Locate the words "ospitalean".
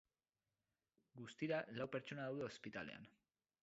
2.53-3.11